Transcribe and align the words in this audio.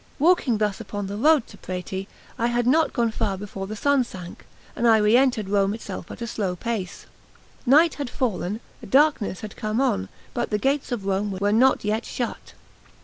Walking 0.17 0.57
thus 0.57 0.81
upon 0.81 1.05
the 1.05 1.15
road 1.15 1.45
to 1.45 1.59
Prati, 1.59 2.07
I 2.39 2.47
had 2.47 2.65
not 2.65 2.91
gone 2.91 3.11
far 3.11 3.37
before 3.37 3.67
the 3.67 3.75
sun 3.75 4.03
sank, 4.03 4.47
and 4.75 4.87
I 4.87 4.97
re 4.97 5.15
entered 5.15 5.47
Rome 5.47 5.75
itself 5.75 6.09
at 6.09 6.23
a 6.23 6.25
slow 6.25 6.55
pace. 6.55 7.05
Night 7.67 7.93
had 8.01 8.09
fallen; 8.09 8.61
darkness 8.89 9.41
had 9.41 9.55
come 9.55 9.79
on; 9.79 10.09
but 10.33 10.49
the 10.49 10.57
gates 10.57 10.91
of 10.91 11.05
Rome 11.05 11.29
were 11.39 11.51
not 11.53 11.85
yet 11.85 12.03
shut. 12.03 12.53